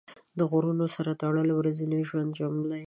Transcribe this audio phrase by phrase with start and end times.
[0.37, 2.79] د غرونو سره تړلې ورځني ژوند جملې